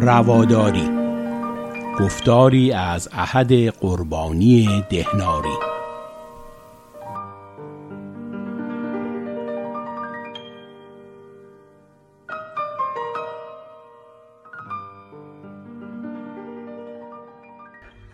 رواداری. 0.00 0.90
گفتاری 2.00 2.72
از 2.72 3.08
احد 3.12 3.52
قربانی 3.68 4.84
دهناری. 4.90 5.58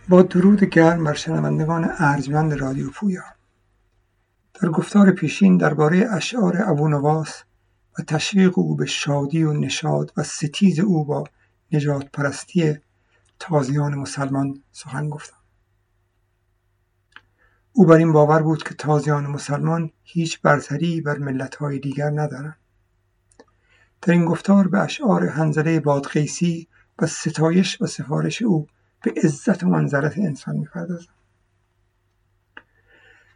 با 0.09 0.23
درود 0.23 0.65
گرم 0.65 1.05
بر 1.05 1.15
شنوندگان 1.15 1.91
ارجمند 1.99 2.53
رادیو 2.53 2.91
پویا. 2.91 3.23
در 4.63 4.69
گفتار 4.69 5.11
پیشین 5.11 5.57
درباره 5.57 6.09
اشعار 6.13 6.63
ابونواس 6.67 7.43
و 7.99 8.03
تشویق 8.03 8.59
او 8.59 8.77
به 8.77 8.87
شادی 8.87 9.43
و 9.43 9.53
نشاد 9.53 10.13
و 10.17 10.23
ستیز 10.23 10.81
او 10.81 11.05
با 11.05 11.25
نجات 11.75 12.11
پرستی 12.13 12.79
تازیان 13.39 13.95
مسلمان 13.95 14.63
سخن 14.73 15.09
گفتم. 15.09 15.37
او 17.73 17.87
بر 17.87 17.97
این 17.97 18.13
باور 18.13 18.43
بود 18.43 18.63
که 18.63 18.75
تازیان 18.75 19.27
مسلمان 19.27 19.91
هیچ 20.03 20.41
برتری 20.41 21.01
بر 21.01 21.19
ملتهای 21.19 21.79
دیگر 21.79 22.11
ندارند. 22.11 22.57
در 24.03 24.13
این 24.13 24.25
گفتار 24.25 24.69
به 24.69 24.79
اشعار 24.79 25.27
هنزله 25.27 25.81
بادقیسی 25.81 26.69
و 26.99 27.07
ستایش 27.07 27.83
و 27.83 27.87
سفارش 27.87 28.43
او 28.43 28.67
به 29.03 29.15
عزت 29.25 29.63
و 29.63 29.69
منظرت 29.69 30.19
انسان 30.19 30.57
می‌پردازم. 30.57 31.13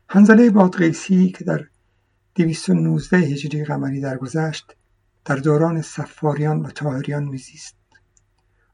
هنزله 0.09 0.51
بادغیسی 0.51 1.31
که 1.31 1.45
در 1.45 1.67
219 2.35 3.17
هجری 3.17 3.65
قمری 3.65 4.01
درگذشت 4.01 4.77
در 5.25 5.37
دوران 5.37 5.83
سفاریان 5.83 6.61
و 6.61 6.71
تاهریان 6.71 7.25
میزیست. 7.25 7.78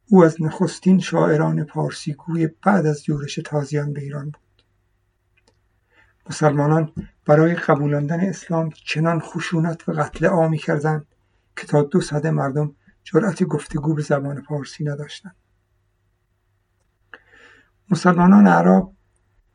او 0.08 0.24
از 0.24 0.42
نخستین 0.42 1.00
شاعران 1.00 1.64
پارسیگوی 1.64 2.48
بعد 2.62 2.86
از 2.86 3.08
یورش 3.08 3.40
تازیان 3.44 3.92
به 3.92 4.00
ایران 4.00 4.24
بود. 4.24 4.64
مسلمانان 6.30 6.92
برای 7.26 7.54
قبولاندن 7.54 8.20
اسلام 8.20 8.70
چنان 8.70 9.20
خشونت 9.20 9.88
و 9.88 9.92
قتل 9.92 10.26
عامی 10.26 10.58
کردند 10.58 11.06
که 11.56 11.66
تا 11.66 11.82
دو 11.82 12.00
صده 12.00 12.30
مردم 12.30 12.74
جرأت 13.04 13.44
گفتگو 13.44 13.94
به 13.94 14.02
زبان 14.02 14.42
پارسی 14.42 14.84
نداشتند. 14.84 15.36
مسلمانان 17.90 18.46
عرب 18.46 18.90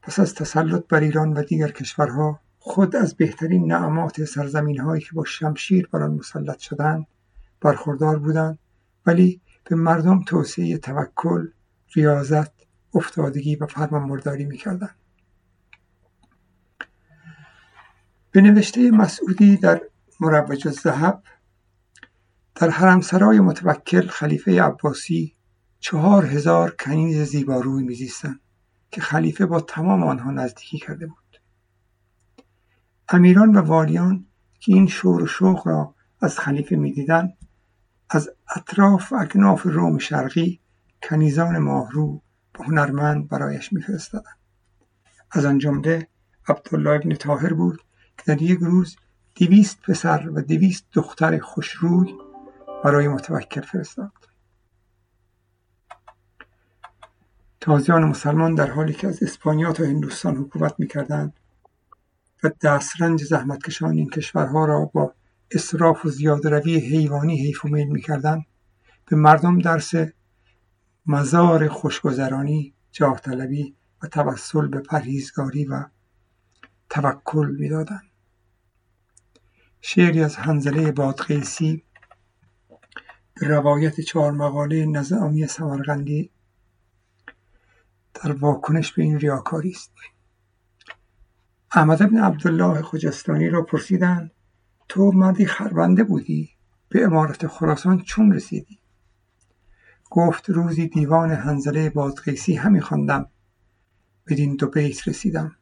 پس 0.02 0.20
از 0.20 0.36
تسلط 0.36 0.84
بر 0.90 1.00
ایران 1.00 1.34
و 1.34 1.44
دیگر 1.44 1.72
کشورها 1.72 2.40
خود 2.60 2.96
از 2.96 3.16
بهترین 3.16 3.72
نعمات 3.72 4.38
هایی 4.86 5.02
که 5.02 5.10
با 5.14 5.26
شمشیر 5.26 5.90
بر 5.92 6.04
آن 6.04 6.12
مسلط 6.12 6.60
شدند 6.60 7.08
برخوردار 7.62 8.20
بودند 8.20 8.60
ولی 9.06 9.42
به 9.70 9.76
مردم 9.76 10.24
توصیه 10.24 10.78
توکل 10.78 11.48
ریاضت 11.96 12.52
افتادگی 12.94 13.56
و 13.56 13.68
فرمانبرداری 13.68 14.46
می‌کردند. 14.46 14.96
به 18.32 18.42
نوشته 18.42 18.92
مسعودی 18.92 19.58
در 19.58 19.82
مروج 20.20 20.68
الذهب 20.68 21.24
در 22.56 22.70
حرمسرای 22.70 23.40
متوکل 23.40 24.08
خلیفه 24.08 24.64
عباسی 24.64 25.36
چهار 25.80 26.26
هزار 26.26 26.76
کنیز 26.80 27.18
زیباروی 27.18 27.84
میزیستند 27.84 28.40
که 28.92 29.02
خلیفه 29.02 29.46
با 29.46 29.60
تمام 29.60 30.04
آنها 30.04 30.32
نزدیکی 30.32 30.78
کرده 30.78 31.06
بود. 31.06 31.42
امیران 33.10 33.56
و 33.56 33.62
والیان 33.62 34.26
که 34.60 34.74
این 34.74 34.88
شور 34.88 35.22
و 35.22 35.28
شوق 35.28 35.68
را 35.68 35.96
از 36.22 36.40
خلیفه 36.40 36.76
می‌دیدند 36.76 37.38
از 38.10 38.30
اطراف 38.56 39.14
و 39.14 39.16
اکناف 39.16 39.62
روم 39.64 39.98
شرقی 39.98 40.60
کنیزان 41.04 41.58
ماهرو 41.58 42.22
و 42.60 42.64
هنرمند 42.64 43.30
برایش 43.30 43.74
میفرستادند. 43.74 44.38
از 45.32 45.46
آن 45.46 45.58
جمله 45.58 46.08
عبدالله 46.48 46.90
ابن 46.90 47.16
طاهر 47.16 47.54
بود 47.54 47.82
که 48.18 48.24
در 48.26 48.42
یک 48.42 48.60
روز 48.60 48.98
دویست 49.36 49.82
پسر 49.82 50.30
و 50.30 50.42
دویست 50.42 50.86
دختر 50.94 51.40
خوشروی 51.40 52.14
برای 52.84 53.08
متوکل 53.08 53.62
فرستاد. 53.62 54.12
تازیان 57.62 58.04
مسلمان 58.04 58.56
در 58.56 58.72
حالی 58.72 58.94
که 58.94 59.08
از 59.08 59.24
اسپانیا 59.24 59.74
تا 59.74 59.84
هندوستان 59.84 60.36
حکومت 60.36 60.76
می‌کردند 60.78 61.34
و 62.44 62.52
دسترنج 62.62 63.24
زحمتکشان 63.24 63.94
این 63.94 64.10
کشورها 64.10 64.66
را 64.66 64.86
با 64.94 65.14
اصراف 65.52 66.06
و 66.06 66.10
زیادروی 66.10 66.80
حیوانی 66.80 67.38
حیف 67.46 67.66
و 67.66 67.68
میل 67.68 67.88
می‌کردند. 67.88 68.46
به 69.06 69.16
مردم 69.16 69.60
درس 69.60 69.92
مزار 71.06 71.68
خوشگذرانی 71.68 72.74
جاه 72.92 73.20
طلبی 73.20 73.76
و 74.04 74.08
توسل 74.08 74.68
به 74.68 74.80
پرهیزگاری 74.80 75.66
و 75.66 75.86
توکل 76.90 77.56
می‌دادند. 77.60 78.10
شعری 79.82 80.24
از 80.24 80.38
حنزله 80.38 80.92
بادقیسی 80.92 81.84
به 83.34 83.48
روایت 83.48 84.02
چهار 84.02 84.32
مقاله 84.32 84.86
نظامی 84.86 85.48
سمرقندی 85.48 86.32
در 88.14 88.32
واکنش 88.32 88.94
به 88.94 89.04
این 89.04 89.20
ریاکاری 89.20 89.72
است. 89.72 89.92
احمد 91.72 92.12
بن 92.12 92.18
عبدالله 92.18 92.82
خجستانی 92.82 93.50
را 93.50 93.62
پرسیدند 93.62 94.32
تو 94.90 95.12
مردی 95.12 95.46
خربنده 95.46 96.04
بودی. 96.04 96.50
به 96.90 97.04
امارت 97.04 97.48
خراسان 97.48 98.02
چون 98.02 98.34
رسیدی؟ 98.34 98.80
گفت 100.10 100.50
روزی 100.50 100.88
دیوان 100.88 101.32
هنزله 101.32 101.90
بادغیسی 101.90 102.56
همی 102.56 102.82
خواندم. 102.82 103.30
بدین 104.28 104.56
دو 104.56 104.68
بیت 104.68 105.08
رسیدم. 105.08 105.56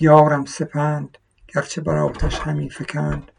یارم 0.00 0.44
سپند 0.44 1.18
گرچه 1.48 1.80
بر 1.80 1.96
آتش 1.96 2.38
همی 2.40 2.70
فکند. 2.70 3.32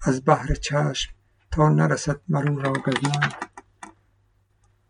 از 0.00 0.24
بحر 0.24 0.54
چشم 0.54 1.12
تا 1.50 1.68
نرسد 1.68 2.20
مر 2.28 2.58
ورا 2.58 2.72
گزند. 2.72 3.34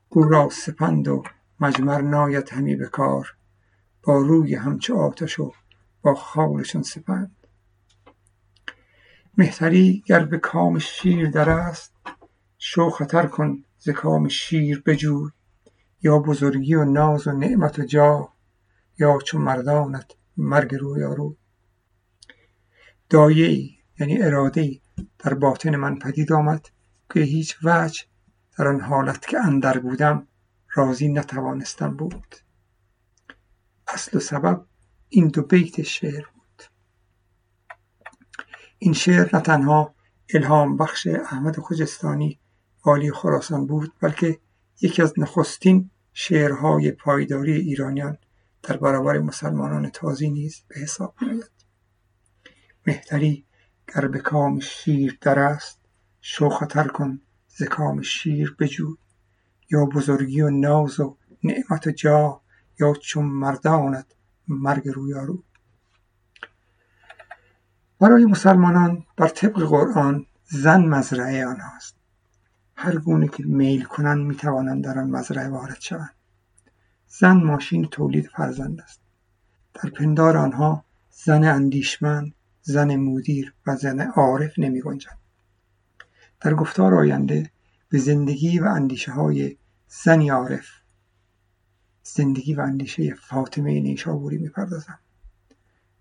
او 0.09 0.23
را 0.23 0.49
سپند 0.53 1.09
و 1.09 1.23
مجمر 1.61 2.01
ناید 2.01 2.49
همی 2.49 2.77
به 2.77 2.87
کار. 2.87 3.35
با 4.03 4.19
روی 4.19 4.55
همچو 4.55 4.97
آتش 4.97 5.39
و 5.39 5.53
با 6.03 6.15
خال 6.15 6.44
چون 6.44 6.83
سپند. 6.83 7.44
مهتری 9.39 10.03
گر 10.07 10.25
به 10.25 10.39
کام 10.39 10.79
شیر 10.79 11.31
در 11.31 11.51
است 11.51 11.95
شو 12.59 12.91
خطر 12.91 13.27
کن 13.27 13.65
ز 13.79 13.89
کام 13.89 14.29
شیر 14.29 14.83
بجوی. 14.87 15.31
یا 16.03 16.19
بزرگی 16.19 16.75
و 16.75 16.85
ناز 16.85 17.27
و 17.27 17.33
نعمت 17.33 17.79
و 17.79 17.85
جاه 17.85 18.35
یا 18.99 19.19
چو 19.25 19.39
مردانت 19.39 20.13
مرگ 20.37 20.75
رویاروی 20.75 21.37
دایه 23.11 23.47
ای 23.47 23.71
یعنی 23.99 24.23
اراده 24.23 24.61
ای 24.61 24.81
در 25.19 25.35
باطن 25.35 25.77
من 25.77 25.99
پدید 25.99 26.33
آمد 26.33 26.69
که 27.11 27.21
هیچ 27.21 27.57
وجه 27.63 28.05
در 28.59 28.69
آن 28.69 28.81
حالت 28.81 29.27
که 29.27 29.39
اندر 29.41 29.79
بودم 29.79 30.29
راضی 30.75 31.09
نتوانستم 31.09 31.97
بود. 31.97 32.37
اصل 33.89 34.17
و 34.17 34.21
سبب 34.21 34.67
این 35.09 35.29
دو 35.29 35.43
بیت 35.43 35.83
شعر. 35.83 36.25
این 38.79 38.93
شعر 38.93 39.37
نه 39.37 39.43
تنها 39.43 39.95
الهام 40.35 40.77
بخش 40.77 41.07
احمد 41.07 41.61
خجستانی 41.61 42.39
والی 42.87 43.13
خراسان 43.13 43.67
بود 43.67 43.93
بلکه 44.01 44.39
یکی 44.81 45.03
از 45.03 45.15
نخستین 45.19 45.91
شعرهای 46.13 46.91
پایداری 46.91 47.53
ایرانیان 47.53 48.19
در 48.63 48.77
برابر 48.77 49.19
مسلمانان 49.19 49.91
تازی 49.91 50.31
نیز 50.31 50.63
به 50.69 50.81
حساب 50.81 51.15
میآید. 51.21 51.51
مهتری 52.87 53.45
گر 53.95 54.09
به 54.09 54.19
کام 54.19 54.61
شیر 54.61 55.19
در 55.21 55.39
است 55.39 55.81
شو 56.21 56.49
خطر 56.49 56.89
کن 56.89 57.21
ز 57.49 57.63
کام 57.63 58.03
شیر 58.03 58.57
بجوی 58.59 58.97
یا 59.71 59.85
بزرگی 59.85 60.41
و 60.41 60.51
ناز 60.51 61.01
و 61.01 61.17
نعمت 61.45 61.87
و 61.87 61.91
جاه 61.91 62.43
یا 62.81 62.95
چون 62.95 63.25
مردانت 63.25 64.07
مرگ 64.49 64.89
رویارو 64.89 65.43
برای 68.05 68.25
مسلمانان 68.25 69.05
بر 69.17 69.29
طبق 69.29 69.63
قرآن 69.63 70.27
زن 70.45 70.85
مزرعه 70.85 71.47
آنهاست. 71.47 71.95
هر 72.77 72.97
گونه 72.97 73.29
که 73.29 73.45
میل 73.47 73.85
کنند 73.85 74.27
می‌توانند 74.27 74.85
در 74.85 74.99
آن 74.99 75.11
مزرعه 75.11 75.49
وارد 75.49 75.81
شوند. 75.81 76.15
زن 77.09 77.33
ماشین 77.33 77.87
تولید 77.87 78.27
فرزند 78.27 78.81
است. 78.81 79.01
در 79.75 79.91
پندار 79.91 80.37
آنها 80.37 80.85
زن 81.11 81.45
اندیشمند 81.45 82.35
زن 82.63 82.97
مدیر 82.97 83.55
و 83.67 83.77
زن 83.77 84.01
عارف 84.01 84.59
نمی 84.59 84.81
گنجند 84.81 85.19
در 86.41 86.55
گفتار 86.55 86.95
آینده 86.95 87.51
به 87.89 87.99
زندگی 87.99 88.59
و 88.59 88.65
اندیشه 88.65 89.13
های 89.13 89.57
زنی 89.89 90.31
عارف 90.31 90.67
زندگی 92.03 92.55
و 92.55 92.61
اندیشه 92.61 93.15
فاطمه 93.15 93.81
نیشابوری 93.81 94.39
می‌پردازم. 94.39 94.99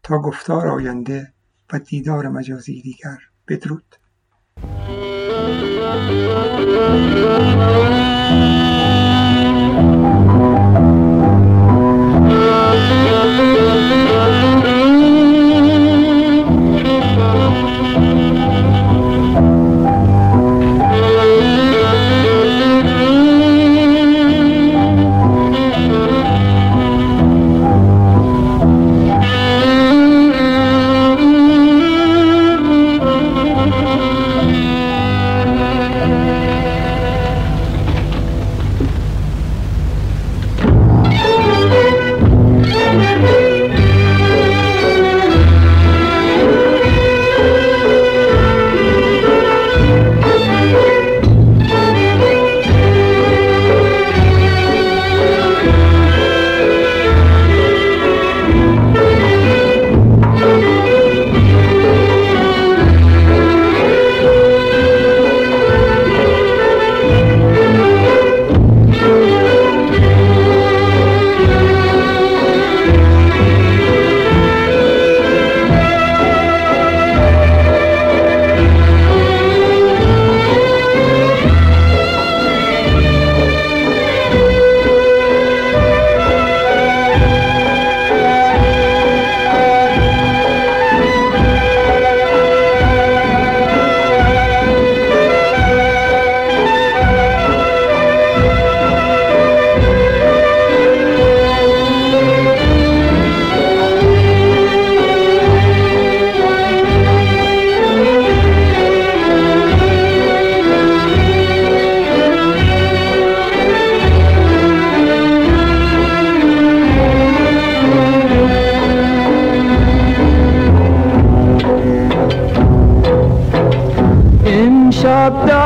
تا 0.04 0.20
گفتار 0.20 0.68
آینده 0.68 1.34
دیدار 1.78 2.28
مجازی 2.28 2.81
دیگر. 2.81 3.18
بدرود. 3.48 3.96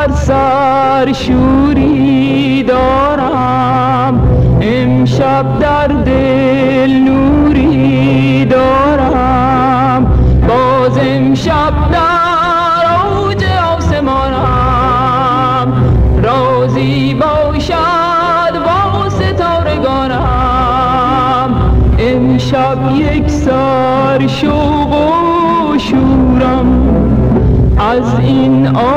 در 0.07 0.13
سر 0.13 1.13
شوری 1.13 2.63
دارم 2.63 4.21
امشب 4.61 5.59
در 5.59 5.87
دل 5.87 6.91
نوری 6.91 8.45
دارم. 8.45 10.05
باز 10.47 10.97
امشب 10.97 11.91
در 11.91 12.85
اوج 13.07 13.43
آسمانم 13.77 15.73
رازی 16.23 17.13
باشد 17.13 18.53
با 18.65 19.09
ستارگانم. 19.09 20.27
امشب 21.99 22.77
یک 22.95 23.29
سر 23.29 24.27
شوق 24.27 24.93
و 24.93 25.77
شورم 25.77 26.87
از 27.79 28.19
این 28.19 28.67
آن 28.67 28.96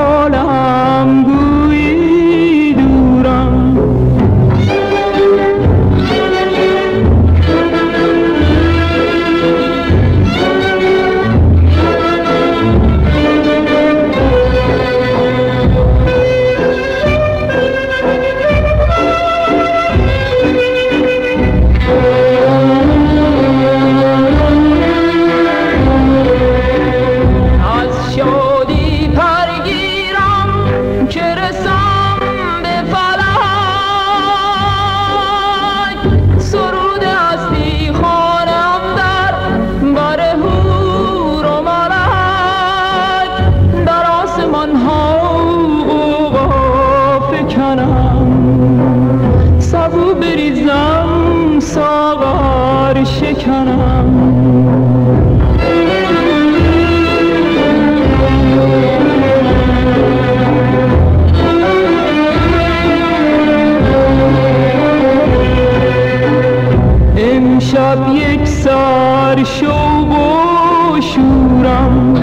شب 67.91 68.15
یک 68.15 68.47
سار 68.49 69.44
شو 69.44 69.73
و 70.06 71.01
شورم. 71.01 72.15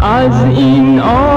از 0.00 0.44
این 0.44 1.00
آن 1.00 1.35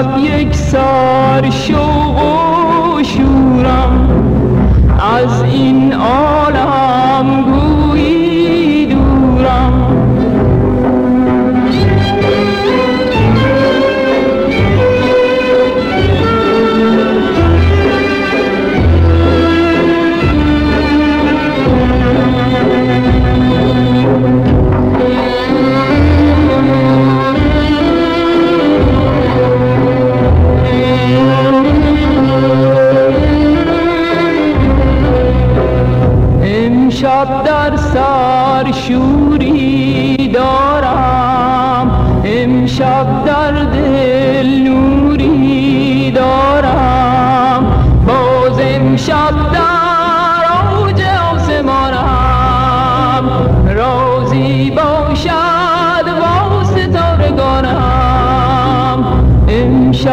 امشب 0.00 0.18
یک 0.18 0.54
سار 0.54 1.50
شوق 1.50 2.22
و 2.96 3.02
شورم. 3.02 4.08
از 5.18 5.42
این 5.42 5.92
عالم 5.92 6.29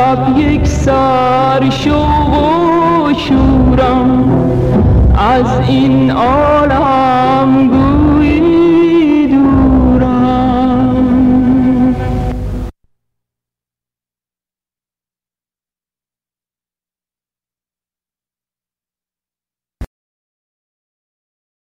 امشب 0.07 0.37
یک 0.37 0.67
سر 0.67 1.69
شوق 1.69 2.29
و 2.29 3.13
شورم. 3.13 4.31
از 5.17 5.69
این 5.69 6.11
عالم 6.11 7.86